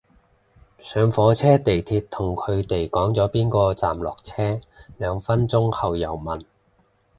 [0.79, 4.59] 上火車地鐵同佢哋講咗邊個站落車，
[4.97, 6.43] 兩分鐘後又問